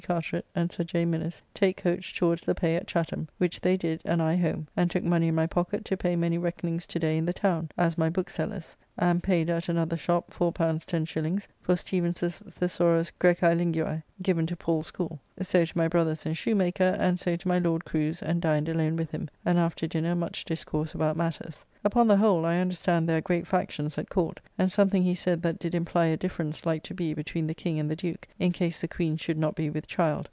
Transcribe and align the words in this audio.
Carteret 0.07 0.45
and 0.55 0.71
Sir 0.71 0.83
J. 0.83 1.05
Minnes 1.05 1.43
take 1.53 1.77
coach 1.77 2.17
towards 2.17 2.41
the 2.43 2.55
Pay 2.55 2.75
at 2.75 2.87
Chatham, 2.87 3.29
which 3.37 3.61
they 3.61 3.77
did 3.77 4.01
and 4.03 4.19
I 4.19 4.35
home, 4.35 4.67
and 4.75 4.89
took 4.89 5.03
money 5.03 5.27
in 5.27 5.35
my 5.35 5.45
pocket 5.45 5.85
to 5.85 5.95
pay 5.95 6.15
many 6.15 6.39
reckonings 6.39 6.87
to 6.87 6.97
day 6.97 7.17
in 7.17 7.25
the 7.27 7.33
town, 7.33 7.69
as 7.77 7.99
my 7.99 8.09
bookseller's, 8.09 8.75
and 8.97 9.21
paid 9.21 9.47
at 9.49 9.69
another 9.69 9.95
shop 9.95 10.31
L4 10.31 10.53
10s. 10.55 11.47
for 11.63 11.75
"Stephens's 11.75 12.39
Thesaurus 12.39 13.11
Graecae 13.19 13.55
Linguae," 13.55 14.01
given 14.23 14.45
to 14.47 14.55
Paul's 14.55 14.87
School: 14.87 15.19
So 15.39 15.63
to 15.65 15.77
my 15.77 15.87
brother's 15.87 16.25
and 16.25 16.35
shoemaker, 16.37 16.95
and 16.99 17.19
so 17.19 17.35
to 17.35 17.47
my 17.47 17.59
Lord 17.59 17.85
Crew's, 17.85 18.21
and 18.23 18.41
dined 18.41 18.69
alone 18.69 18.95
with 18.97 19.11
him, 19.11 19.29
and 19.45 19.57
after 19.59 19.87
dinner 19.87 20.15
much 20.15 20.45
discourse 20.45 20.93
about 20.93 21.15
matters. 21.15 21.63
Upon 21.83 22.07
the 22.07 22.17
whole, 22.17 22.45
I 22.45 22.57
understand 22.59 23.09
there 23.09 23.17
are 23.17 23.21
great 23.21 23.47
factions 23.47 23.97
at 23.97 24.09
Court, 24.09 24.39
and 24.55 24.71
something 24.71 25.01
he 25.01 25.15
said 25.15 25.41
that 25.41 25.57
did 25.57 25.73
imply 25.73 26.07
a 26.07 26.17
difference 26.17 26.63
like 26.63 26.83
to 26.83 26.93
be 26.93 27.15
between 27.15 27.47
the 27.47 27.55
King 27.55 27.79
and 27.79 27.89
the 27.89 27.95
Duke, 27.95 28.27
in 28.37 28.51
case 28.51 28.81
the 28.81 28.87
Queen 28.87 29.17
should 29.17 29.37
not 29.39 29.55
be 29.55 29.69
with 29.71 29.87
child. 29.87 30.19